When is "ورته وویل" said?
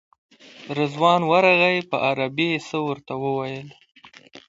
2.87-3.67